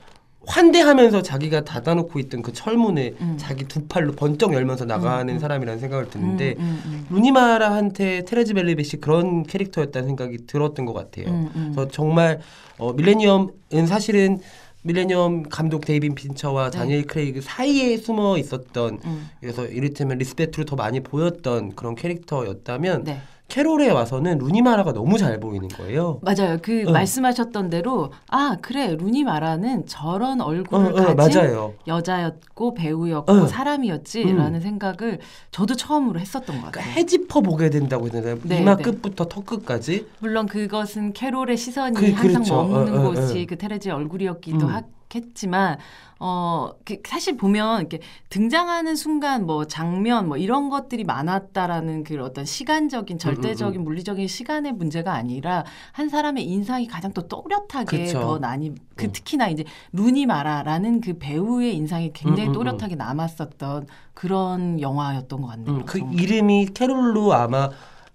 [0.47, 3.37] 환대하면서 자기가 닫아놓고 있던 그 철문을 음.
[3.39, 5.39] 자기 두 팔로 번쩍 열면서 나가는 음, 음.
[5.39, 11.27] 사람이라는 생각을 드는데 음, 음, 루니마라한테 테레즈 벨리벳이 그런 캐릭터였다는 생각이 들었던 것 같아요.
[11.27, 11.73] 음, 음.
[11.75, 12.41] 그래서 정말
[12.79, 14.39] 어, 밀레니엄은 사실은
[14.83, 16.79] 밀레니엄 감독 데이빗 핀처와 네.
[16.79, 19.31] 다니엘 크레이그 사이에 숨어 있었던 음.
[19.41, 23.21] 그래서 이를테면 respect를 더 많이 보였던 그런 캐릭터였다면 네.
[23.57, 26.21] 캐롤에 와서는 루니마라가 너무 잘 보이는 거예요.
[26.21, 26.59] 맞아요.
[26.61, 26.93] 그 응.
[26.93, 31.73] 말씀하셨던 대로 아 그래 루니 마라는 저런 어, 얼굴을 어, 가진 맞아요.
[31.87, 33.47] 여자였고 배우였고 응.
[33.47, 35.21] 사람이었지라는 생각을
[35.53, 36.93] 저도 처음으로 했었던 것 그러니까 같아요.
[36.97, 38.37] 해집어 보게 된다고 되나요?
[38.43, 38.83] 네, 이마 네.
[38.83, 40.07] 끝부터 턱 끝까지.
[40.19, 42.57] 물론 그것은 캐롤의 시선이 그- 항상 그렇죠.
[42.57, 43.47] 머무는 어, 어, 곳이 어.
[43.49, 44.69] 그 테레지의 얼굴이었기도
[45.07, 45.17] 음.
[45.17, 45.79] 하겠지만
[46.19, 53.19] 어그 사실 보면 이렇게 등장하는 순간 뭐 장면 뭐 이런 것들이 많았다라는 그 어떤 시간적인
[53.19, 58.21] 절대적인 물리적인 시간의 문제가 아니라 한 사람의 인상이 가장 또 또렷하게 그쵸.
[58.21, 59.13] 더 나니 그 음.
[59.13, 65.49] 특히나 이제 루니 마라라는 그 배우의 인상이 굉장히 음, 음, 또렷하게 남았었던 그런 영화였던 것
[65.49, 65.77] 같네요.
[65.77, 66.19] 음, 그 정말.
[66.19, 67.69] 이름이 캐롤로 아마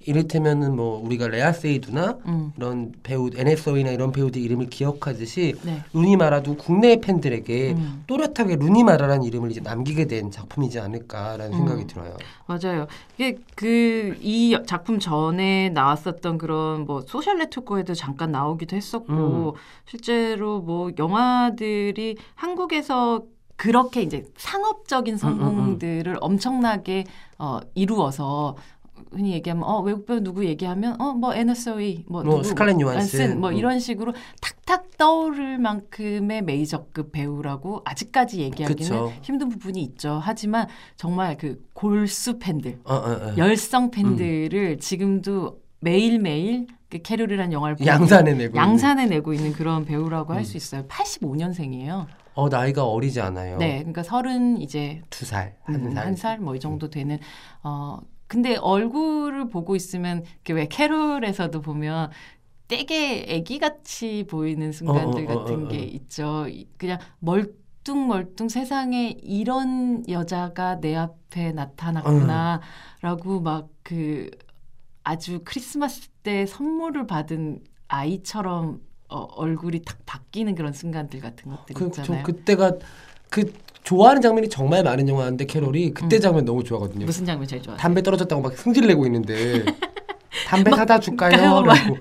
[0.05, 2.51] 이를테면은 뭐 우리가 레아 세이두나 음.
[2.57, 5.83] 이런 배우 NSO이나 이런 배우들 이름을 기억하듯이 네.
[5.93, 8.03] 루니마라도 국내 팬들에게 음.
[8.07, 11.57] 또렷하게 루니마라라는 이름을 이제 남기게 된 작품이지 않을까라는 음.
[11.57, 12.15] 생각이 들어요.
[12.47, 12.87] 맞아요.
[13.17, 19.53] 이게 그 이 작품 전에 나왔었던 그런 뭐 소셜 네트워크에도 잠깐 나오기도 했었고 음.
[19.85, 23.23] 실제로 뭐 영화들이 한국에서
[23.55, 27.05] 그렇게 이제 상업적인 성공들을 엄청나게
[27.37, 28.55] 어 이루어서
[29.11, 33.39] 흔히 얘기하면 어 외국 배우 누구 얘기하면 어뭐 앤 해서웨이 뭐 뭐 누구 스칼렛 요한슨,
[33.39, 33.55] 뭐 음.
[33.55, 39.13] 이런 식으로 탁탁 떠오를 만큼의 메이저급 배우라고 아직까지 얘기하기는 그쵸.
[39.21, 40.19] 힘든 부분이 있죠.
[40.23, 43.33] 하지만 정말 그 골수 팬들 어, 어, 어.
[43.37, 49.85] 열성 팬들을 지금도 매일 매일 그 캐롤이라는 영화를 보고 양산해 내고 양산해 내고 있는 그런
[49.85, 50.43] 배우라고 할 음.
[50.43, 50.85] 수 있어요.
[50.87, 52.05] 85년생이에요.
[52.33, 53.57] 어 나이가 어리지 않아요.
[53.57, 56.05] 네, 그러니까 서른 이제 두 살, 한 음, 살.
[56.05, 57.17] 한살 뭐 이 정도 되는
[57.63, 57.97] 어
[58.31, 62.11] 근데 얼굴을 보고 있으면 그왜 캐롤에서도 보면
[62.69, 65.81] 되게 애기같이 보이는 순간들 어, 어, 어, 같은 어, 게 어.
[65.81, 66.47] 있죠.
[66.47, 74.29] 이- 그냥 멀뚱멀뚱 세상에 이런 여자가 내 앞에 나타났구나라고 막 그
[75.03, 81.91] 아주 크리스마스 때 선물을 받은 아이처럼 어, 얼굴이 탁 바뀌는 그런 순간들 같은 것들 그,
[81.91, 82.23] 저 있잖아요.
[82.23, 82.77] 그때가
[83.29, 83.51] 그
[83.91, 86.21] 좋아하는 장면이 정말 많은 영화인데 캐롤이 그때 음.
[86.21, 87.05] 장면 너무 좋아하거든요.
[87.05, 87.81] 무슨 장면 제일 좋아하세요?
[87.81, 89.65] 담배 떨어졌다고 막 승질 내고 있는데
[90.47, 91.61] 담배 막 사다 줄까요?
[91.61, 91.97] 라고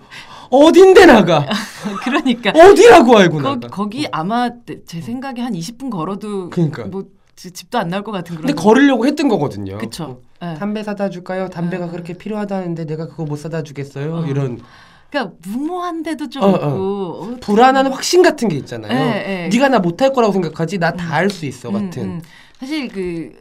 [0.51, 1.45] 어딘데 나가
[2.05, 4.51] 그러니까 어디라고 알고 거, 나가 거기 아마
[4.87, 6.85] 제 생각에 한 20분 걸어도 그러니까.
[6.85, 9.79] 뭐 지- 집도 안 나올 것 같은 그런 근데 걸으려고 했던 거거든요.
[9.83, 10.55] 예.
[10.59, 11.49] 담배 사다 줄까요?
[11.49, 11.91] 담배가 음.
[11.91, 14.15] 그렇게 필요하다는데 내가 그거 못 사다 주겠어요?
[14.19, 14.27] 어.
[14.27, 14.61] 이런
[15.11, 16.55] 그러니까 무모한데도 좀 어, 어.
[16.55, 18.93] 있고 어, 불안한 확신 같은 게 있잖아요.
[18.93, 19.49] 예, 예.
[19.49, 22.03] 네가 나 못할 거라고 생각하지 나 다 할 수 있어 음, 같은.
[22.05, 22.23] 음.
[22.59, 23.33] 사실 그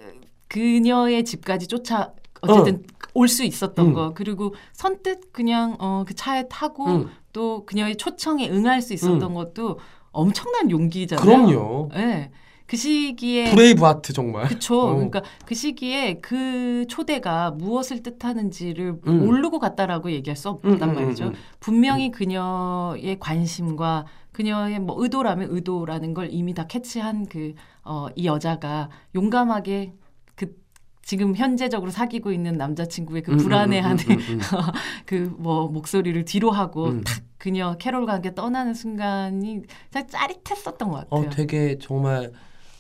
[0.48, 3.94] 그녀의 집까지 쫓아 어쨌든 올수 있었던 음.
[3.94, 7.10] 거 그리고 선뜻 그냥 어, 그 차에 타고 음.
[7.34, 9.80] 또 그녀의 초청에 응할 수 있었던 것도
[10.12, 11.24] 엄청난 용기잖아요.
[11.24, 11.90] 그럼요.
[11.96, 12.32] 예.
[12.70, 14.48] 그 시기에 brave heart 정말.
[14.48, 14.80] 그쵸.
[14.80, 14.94] 어.
[14.94, 19.26] 그러니까 그 시기에 그 초대가 무엇을 뜻하는지를 음.
[19.26, 21.24] 모르고 갔다라고 얘기할 수 음, 없단 음, 말이죠.
[21.26, 21.34] 음, 음.
[21.60, 28.90] 분명히 그녀의 관심과 그녀의 뭐 의도라면 의도라는 걸 이미 다 캐치한 그, 어, 이 여자가
[29.16, 29.94] 용감하게
[30.36, 30.56] 그
[31.02, 34.40] 지금 현재적으로 사귀고 있는 남자친구의 그 음, 음, 불안해하는 음, 음, 음.
[35.42, 37.04] 그뭐 목소리를 뒤로 하고 음.
[37.04, 41.20] 탁 그녀 캐롤과 함께 떠나는 순간이 참 짜릿했었던 것 같아요.
[41.20, 42.32] 어, 되게 정말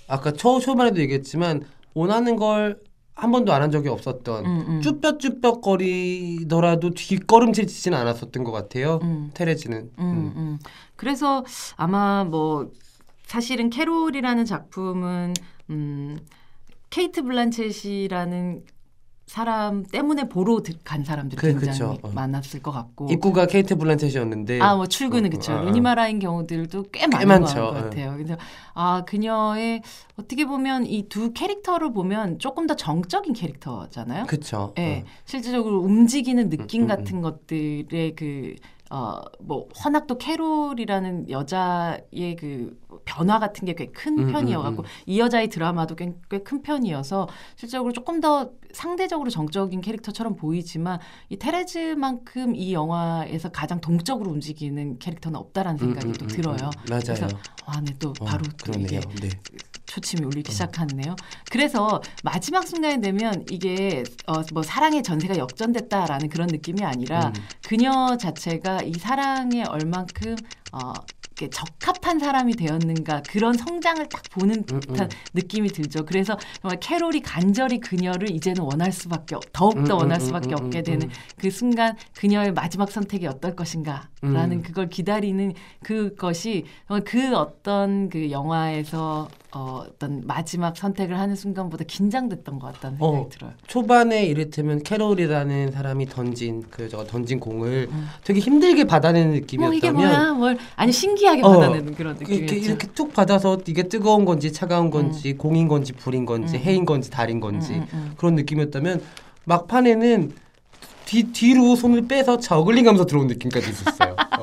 [0.10, 4.82] 아까 초 초반에도 얘기했지만 원하는 걸 한 번도 안 한 적이 없었던 음, 음.
[4.82, 9.00] 쭈뼛쭈뼛거리더라도 뒷걸음질 치지는 않았었던 것 같아요.
[9.04, 9.30] 음.
[9.34, 9.92] 테레지는.
[10.00, 10.60] 음, 음.
[10.96, 11.44] 그래서
[11.76, 12.72] 아마 뭐
[13.26, 15.34] 사실은 캐롤이라는 작품은
[15.70, 16.18] 음,
[16.90, 18.64] 케이트 블란쳇이라는
[19.40, 21.98] 사람 때문에 보러 들- 간 사람들이 그- 굉장히 그쵸.
[22.02, 22.10] 어.
[22.12, 25.54] 많았을 것 같고 입구가 케이트 블란쳇이었는데 아, 뭐 출근은 어, 그쵸.
[25.54, 25.62] 어, 어.
[25.66, 27.54] 루니마라인 경우들도 꽤 많은 많죠.
[27.62, 28.14] 것 같아요.
[28.18, 28.36] 그래서
[28.74, 29.84] 아 그녀의
[30.18, 34.26] 어떻게 보면 이 두 캐릭터를 보면 조금 더 정적인 캐릭터잖아요.
[34.26, 34.74] 그쵸.
[34.80, 35.10] 예, 어.
[35.26, 38.56] 실질적으로 움직이는 느낌 음, 음, 같은 것들의 그,
[38.92, 44.88] 어, 뭐, 워낙 또 캐롤이라는 여자의 그 변화 같은 게 꽤큰 음, 음, 편이어갖고, 음.
[45.06, 46.12] 이 여자의 드라마도 꽤
[46.44, 54.32] 큰 편이어서, 실질적으로 조금 더 상대적으로 정적인 캐릭터처럼 보이지만, 이 테레즈만큼 이 영화에서 가장 동적으로
[54.32, 56.56] 움직이는 캐릭터는 없다라는 생각이 음, 또 음, 음, 들어요.
[56.58, 56.86] 음.
[56.90, 57.02] 맞아요.
[57.06, 57.28] 그래서,
[57.66, 59.00] 와, 네, 또 어, 바로 또 이게.
[59.22, 59.30] 네.
[59.90, 61.16] 초침이 울리기 시작하네요.
[61.50, 67.34] 그래서 마지막 순간이 되면 이게 어, 뭐 사랑의 전세가 역전됐다라는 그런 느낌이 아니라 음.
[67.68, 70.36] 그녀 자체가 이 사랑에 얼만큼
[70.74, 70.94] 어,
[71.40, 75.10] 이렇게 적합한 사람이 되었는가 그런 성장을 딱 보는 음, 듯한 음.
[75.34, 76.06] 느낌이 들죠.
[76.06, 80.66] 그래서 정말 캐롤이 간절히 그녀를 이제는 원할 수밖에 없- 더욱더 음, 원할 음, 수밖에 음,
[80.66, 81.12] 없게 음, 되는 음.
[81.38, 84.62] 그 순간 그녀의 마지막 선택이 어떨 것인가라는 음.
[84.64, 92.60] 그걸 기다리는 그것이 정말 그 어떤 그 영화에서 어, 어떤 마지막 선택을 하는 순간보다 긴장됐던
[92.60, 93.30] 것 같다는 생각이 어.
[93.30, 93.52] 들어요.
[93.66, 97.90] 초반에 이를테면 캐롤이라는 사람이 던진 그저 던진 공을
[98.24, 100.34] 되게 힘들게 받아내는 느낌이었다면 뭐 이게 뭐야?
[100.34, 102.66] 뭘 아니 신기하게 어, 받아내는 그런 이렇게, 느낌이었죠.
[102.70, 106.62] 이렇게 툭 받아서 이게 뜨거운 건지 차가운 건지 공인 건지 불인 건지 음.
[106.62, 108.14] 해인 건지 달인 건지 음, 음, 음.
[108.18, 109.02] 그런 느낌이었다면
[109.46, 110.32] 막판에는
[111.06, 114.16] 뒤 뒤로 손을 빼서 저글링 하면서 들어온 느낌까지 있었어요.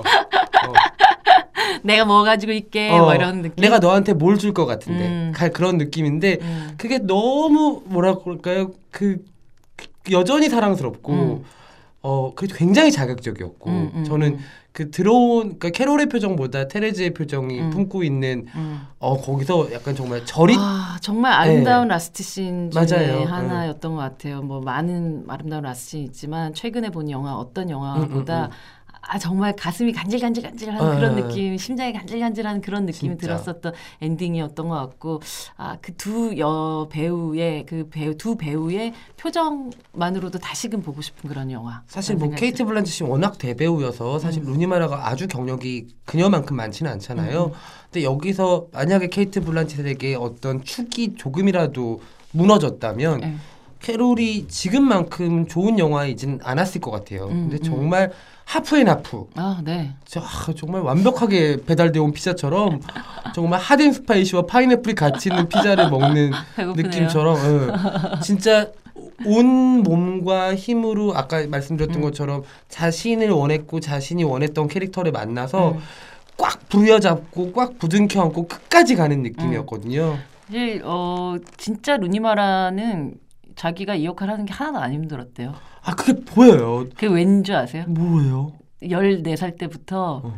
[1.86, 3.62] 내가 뭐 가지고 있게 어, 뭐 이런 느낌.
[3.62, 5.32] 내가 너한테 뭘 줄 것 같은데 음.
[5.34, 6.74] 갈 그런 느낌인데 음.
[6.76, 8.72] 그게 너무 뭐라 그럴까요?
[8.90, 9.24] 그,
[9.76, 11.44] 그 여전히 사랑스럽고 음.
[12.02, 14.38] 어그 굉장히 자극적이었고 음, 음, 저는 음.
[14.70, 17.70] 그 들어온 그러니까 캐롤의 표정보다 테레즈의 표정이 음.
[17.70, 18.82] 품고 있는 음.
[18.98, 23.24] 어 거기서 약간 정말 절이 아, 정말 아름다운 last scene 중에 맞아요.
[23.24, 24.42] 하나였던 것 같아요.
[24.42, 28.50] 뭐 많은 아름다운 last scene 있지만 최근에 본 영화 어떤 음, 영화보다 음,
[29.08, 33.26] 아 정말 가슴이 간질간질간질한 아, 그런 아, 느낌, 심장이 간질간질한 그런 느낌이 진짜.
[33.36, 35.20] 들었었던 엔딩이었던 것 같고
[35.56, 41.82] 아 그 두 여 배우의 그 배우 두 배우의 표정만으로도 다시금 보고 싶은 그런 영화.
[41.86, 44.52] 사실 뭐 케이트 블란쳇이 워낙 대배우여서 사실 음.
[44.52, 47.44] 루니마라가 아주 경력이 그녀만큼 많지는 않잖아요.
[47.46, 47.52] 음.
[47.90, 52.00] 근데 여기서 만약에 케이트 블란쳇에게 어떤 축이 조금이라도
[52.32, 53.36] 무너졌다면 네.
[53.86, 57.26] 캐롤이 지금만큼 좋은 영화이진 않았을 것 같아요.
[57.26, 57.62] 음, 근데 음.
[57.62, 58.10] 정말
[58.44, 59.26] 하프앤 하프.
[59.36, 59.92] 아 네.
[60.04, 62.80] 저, 아, 정말 완벽하게 배달되어 온 피자처럼
[63.32, 66.32] 정말 핫앤 스파이시와 파인애플이 같이 있는 피자를 먹는.
[66.74, 68.20] 느낌처럼 예.
[68.22, 68.72] 진짜
[69.24, 69.46] 온
[69.84, 72.02] 몸과 힘으로 아까 말씀드렸던 음.
[72.02, 75.78] 것처럼 자신을 원했고 자신이 원했던 캐릭터를 만나서 음.
[76.36, 80.18] 꽉 부여잡고 꽉 부둥켜 안고 끝까지 가는 느낌이었거든요.
[80.48, 83.25] 사실 어 진짜 루니마라는
[83.56, 85.54] 자기가 이 역할 하는 게 하나도 안 힘들었대요.
[85.82, 86.86] 아 그게 보여요.
[86.90, 87.84] 그게 왠 줄 아세요?
[87.88, 88.52] 뭐예요?
[88.82, 90.34] 14살 때부터 어.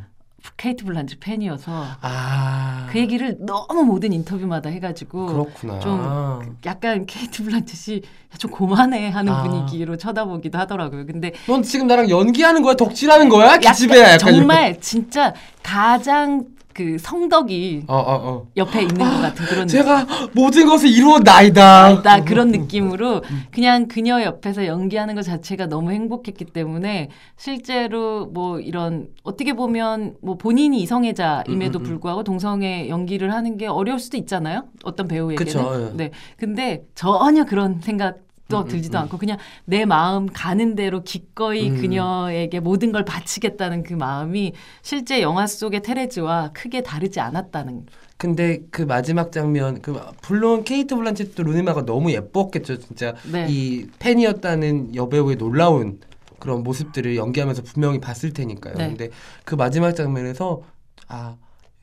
[0.57, 5.79] 케이트 블란츠 팬이어서 아 그 얘기를 너무 모든 인터뷰마다 해가지고 그렇구나.
[5.81, 8.01] 좀 약간 케이트 블란쳇이
[8.39, 9.43] 좀 고만해 하는 아.
[9.43, 11.05] 분위기로 쳐다보기도 하더라고요.
[11.05, 12.75] 근데 넌 지금 나랑 연기하는 거야?
[12.77, 13.59] 덕질하는 거야?
[13.59, 16.47] 기집애야 약간 정말 진짜 가장
[16.79, 18.47] 그 성덕이 어 어 어.
[18.57, 22.03] 옆에 있는 것 같은 그런 제가 모든 것을 이루어 나이다.
[22.03, 29.09] 나 그런 느낌으로 그냥 그녀 옆에서 연기하는 것 자체가 너무 행복했기 때문에 실제로 뭐 이런
[29.25, 31.89] 어떻게 보면 뭐 본인이 이성애자임에도 음, 음, 음.
[31.89, 34.67] 불구하고 동성애 연기를 하는 게 어려울 수도 있잖아요.
[34.85, 35.37] 어떤 배우에게는.
[35.45, 35.97] 그쵸, 예.
[35.97, 36.11] 네.
[36.37, 39.03] 근데 전혀 그런 생각 도 음, 음, 들지도 음.
[39.03, 41.81] 않고 그냥 내 마음 가는 대로 기꺼이 음.
[41.81, 48.83] 그녀에게 모든 걸 바치겠다는 그 마음이 실제 영화 속의 테레즈와 크게 다르지 않았다는 근데 그
[48.83, 53.47] 마지막 장면 그 물론 케이트 블란쳇도 루니마가 너무 예뻤겠죠 진짜 네.
[53.49, 56.01] 이 팬이었다는 여배우의 놀라운
[56.39, 58.75] 그런 모습들을 연기하면서 분명히 봤을 테니까요.
[58.77, 58.89] 네.
[58.89, 59.11] 근데
[59.45, 60.63] 그 마지막 장면에서
[61.09, 61.37] 아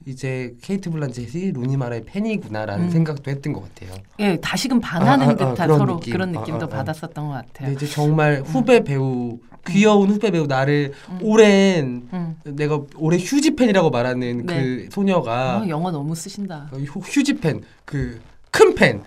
[0.05, 2.89] 이제 케이트 블란쳇이 루니 마라의 팬이구나라는 음.
[2.91, 3.97] 생각도 했던 것 같아요.
[4.19, 6.13] 예, 다시금 반하는 아, 아, 아, 듯한 그런 서로 느낌.
[6.13, 6.77] 그런 아, 느낌도 아, 아.
[6.77, 7.71] 받았었던 것 같아요.
[7.71, 12.35] 이제 정말 후배 배우 귀여운 후배 배우 나를 오랜 음.
[12.43, 14.61] 내가 올해 휴지 팬이라고 말하는 네.
[14.61, 16.69] 그 소녀가 어, 영어 너무 쓰신다.
[16.71, 19.03] 어, 휴- 휴지 팬, 그 큰 팬,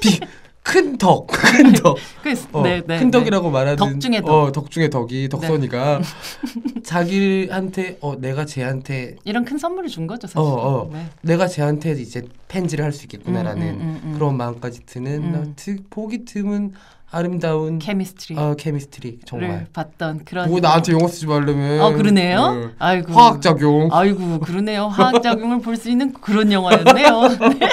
[0.00, 0.20] 비,
[0.62, 3.10] 큰 덕, 큰 덕, 그, 어, 네, 네, 큰 네.
[3.10, 4.26] 덕이라고 말하는 덕 중에 덕.
[4.26, 4.30] 네.
[4.30, 6.00] 어, 덕 중에 덕이 덕선이가
[6.84, 10.38] 자기한테 어 내가 쟤한테 이런 큰 선물을 준 거죠, 사실.
[10.38, 10.90] 어, 어.
[10.92, 11.06] 네.
[11.22, 14.14] 내가 쟤한테 이제 팬질을 할수 있겠구나라는 음, 음, 음, 음.
[14.14, 15.32] 그런 마음까지 드는 음.
[15.32, 16.74] 나 드, 보기 드문
[17.14, 19.66] 아름다운 chemistry를 어, chemistry 정말.
[19.72, 21.84] 봤던 그런 뭐 나한테 영어 쓰지 말라며.
[21.84, 22.54] 어 그러네요.
[22.54, 22.68] 네.
[22.78, 23.90] 아이고 화학 작용.
[23.92, 24.86] 아이고 그러네요.
[24.86, 27.20] 화학 작용을 볼 수 있는 그런 영화였네요.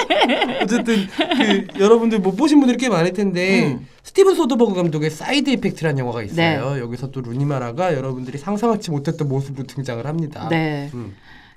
[0.62, 3.86] 어쨌든 그 여러분들 못 보신 분들이 꽤 많을 텐데 음.
[4.02, 6.74] 스티븐 소더버그 감독의 side effect라는 영화가 있어요.
[6.74, 6.80] 네.
[6.80, 10.48] 여기서 또 루니마라가 여러분들이 상상하지 못했던 모습으로 등장을 합니다.
[10.50, 10.90] 네.
[10.94, 11.14] 음.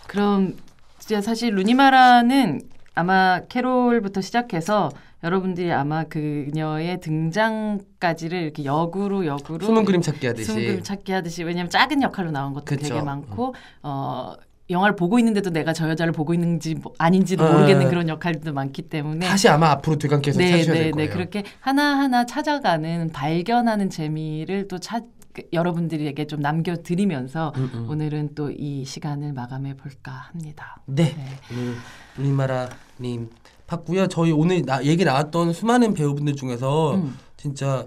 [0.07, 0.55] 그럼
[0.99, 2.61] 진짜 사실 루니마라는
[2.95, 4.91] 아마 캐롤부터 시작해서
[5.23, 10.45] 여러분들이 아마 그녀의 등장까지를 이렇게 역으로 역으로 숨은 그림 찾기 하듯이.
[10.45, 12.89] 숨은 그림 찾기 하듯이 왜냐면 작은 역할로 나온 것도 그쵸.
[12.89, 14.33] 되게 많고 어
[14.69, 17.51] 영화를 보고 있는데도 내가 저 여자를 보고 있는지 뭐 아닌지도 어.
[17.51, 20.95] 모르겠는 그런 역할들도 많기 때문에 다시 아마 앞으로 되감기해서 찾으셔야 될 거예요.
[20.95, 27.89] 네, 그렇게 하나하나 찾아가는 발견하는 재미를 또 찾, 그 여러분들에게 좀 남겨드리면서 음, 음.
[27.89, 30.77] 오늘은 또 이 시간을 마감해 볼까 합니다.
[30.85, 31.13] 네.
[31.15, 31.25] 네.
[31.51, 31.73] 오늘
[32.17, 33.29] 루니마라님
[33.67, 34.07] 봤고요.
[34.07, 37.17] 저희 오늘 나, 얘기 나왔던 수많은 배우분들 중에서 음.
[37.37, 37.85] 진짜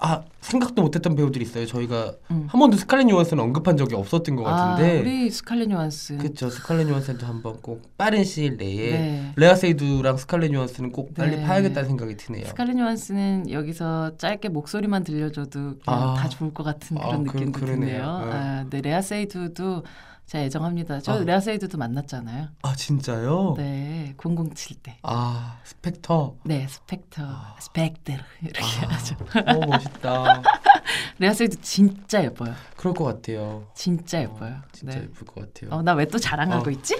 [0.00, 1.64] 아 생각도 못했던 배우들이 있어요.
[1.66, 2.46] 저희가 음.
[2.50, 4.98] 한 번도 스칼렛 요한슨은 언급한 적이 없었던 것 같은데.
[4.98, 6.18] 아, 우리 스칼렛 요한슨.
[6.18, 6.50] 그렇죠.
[6.50, 9.32] 스칼렛 요한슨도 한번 꼭 빠른 시일 내에 네.
[9.36, 11.44] 레아 세이두랑 스칼렛 요한슨은 꼭 빨리 네.
[11.44, 12.44] 파야겠다는 생각이 드네요.
[12.46, 16.14] 스칼렛 요한슨은 여기서 짧게 목소리만 들려줘도 아.
[16.18, 17.78] 다 좋을 것 같은 아, 그런 그- 느낌도 그러네요.
[17.86, 18.18] 드네요.
[18.26, 18.32] 네.
[18.32, 19.84] 아, 네, 레아 세이두도
[20.26, 21.00] 제가 애정합니다.
[21.00, 21.18] 저 아.
[21.18, 22.48] 레아 세이두도 만났잖아요.
[22.62, 23.54] 아 진짜요?
[23.58, 24.96] 네, 007 때.
[25.02, 26.36] 아 스펙터.
[26.44, 27.22] 네, 스펙터,
[27.60, 29.16] 스펙터 이렇게 아, 하죠.
[29.44, 30.42] 너무 멋있다.
[31.18, 32.54] 레아 세이두 진짜 예뻐요.
[32.76, 33.66] 그럴 것 같아요.
[33.74, 34.56] 진짜 예뻐요.
[34.72, 35.04] 진짜 네.
[35.04, 35.70] 예쁠 것 같아요.
[35.78, 36.72] 어, 나 왜 또 자랑하고 어.
[36.72, 36.96] 있지?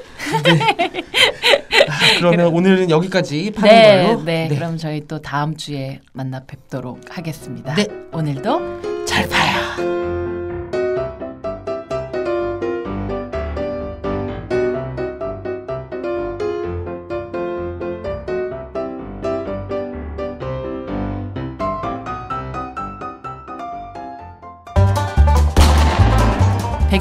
[2.19, 4.23] 그러면 오늘은 여기까지 파는 네, 걸로.
[4.25, 7.75] 네, 그럼 저희 또 다음 주에 만나 뵙도록 하겠습니다.
[7.75, 7.87] 네.
[8.13, 10.24] 오늘도 잘 봐요.